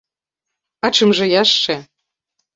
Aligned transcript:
А 0.87 0.91
чым 0.95 1.13
жа 1.21 1.29
яшчэ? 1.43 1.79